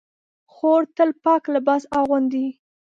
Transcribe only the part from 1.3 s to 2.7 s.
لباس اغوندي.